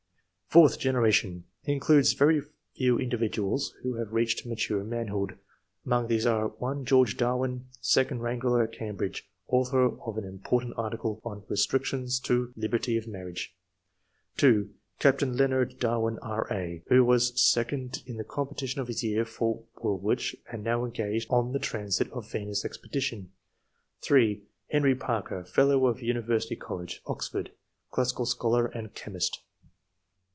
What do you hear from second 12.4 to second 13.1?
Liberty of